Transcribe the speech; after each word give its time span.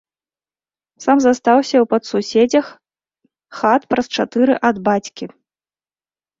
Сам 1.03 1.17
застаўся 1.25 1.75
ў 1.83 1.89
падсуседзях, 1.91 2.67
хат 3.61 3.81
праз 3.95 4.05
чатыры 4.19 4.53
ад 4.73 4.77
бацькі. 4.91 5.25